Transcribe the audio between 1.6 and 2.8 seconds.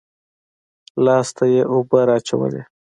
اوبه رااچولې.